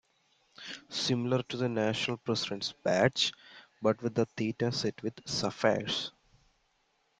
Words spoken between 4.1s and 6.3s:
the Theta set with sapphires.